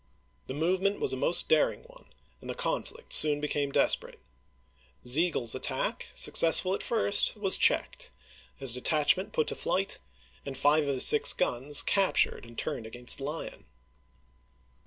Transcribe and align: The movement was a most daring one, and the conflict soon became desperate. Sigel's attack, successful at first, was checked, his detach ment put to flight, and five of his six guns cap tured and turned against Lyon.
The 0.47 0.55
movement 0.55 0.99
was 0.99 1.13
a 1.13 1.15
most 1.15 1.47
daring 1.47 1.83
one, 1.83 2.05
and 2.41 2.49
the 2.49 2.55
conflict 2.55 3.13
soon 3.13 3.39
became 3.39 3.71
desperate. 3.71 4.19
Sigel's 5.05 5.53
attack, 5.53 6.09
successful 6.15 6.73
at 6.73 6.81
first, 6.81 7.37
was 7.37 7.55
checked, 7.55 8.09
his 8.55 8.73
detach 8.73 9.15
ment 9.15 9.31
put 9.31 9.45
to 9.49 9.55
flight, 9.55 9.99
and 10.43 10.57
five 10.57 10.87
of 10.87 10.95
his 10.95 11.05
six 11.05 11.33
guns 11.33 11.83
cap 11.83 12.15
tured 12.15 12.47
and 12.47 12.57
turned 12.57 12.87
against 12.87 13.19
Lyon. 13.21 13.65